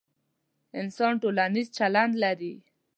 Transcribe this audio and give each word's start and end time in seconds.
انسانان 0.79 1.15
ټولنیز 1.23 1.67
چلند 1.77 2.13
لري، 2.23 2.53